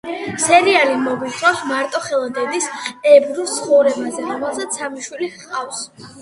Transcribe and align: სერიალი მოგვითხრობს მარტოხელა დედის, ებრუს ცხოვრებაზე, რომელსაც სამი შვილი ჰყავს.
სერიალი 0.43 0.93
მოგვითხრობს 1.01 1.61
მარტოხელა 1.71 2.29
დედის, 2.37 2.69
ებრუს 3.11 3.53
ცხოვრებაზე, 3.59 4.27
რომელსაც 4.31 4.81
სამი 4.81 5.07
შვილი 5.11 5.31
ჰყავს. 5.37 5.85